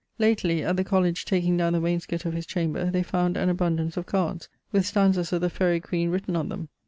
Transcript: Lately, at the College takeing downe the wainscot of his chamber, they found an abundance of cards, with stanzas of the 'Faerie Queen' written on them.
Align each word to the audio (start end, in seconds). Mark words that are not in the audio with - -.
Lately, 0.17 0.63
at 0.63 0.77
the 0.77 0.83
College 0.83 1.25
takeing 1.25 1.57
downe 1.57 1.73
the 1.73 1.79
wainscot 1.79 2.25
of 2.25 2.33
his 2.33 2.47
chamber, 2.47 2.89
they 2.89 3.03
found 3.03 3.37
an 3.37 3.49
abundance 3.49 3.97
of 3.97 4.07
cards, 4.07 4.49
with 4.71 4.83
stanzas 4.83 5.31
of 5.31 5.41
the 5.41 5.49
'Faerie 5.51 5.79
Queen' 5.79 6.09
written 6.09 6.35
on 6.35 6.49
them. 6.49 6.69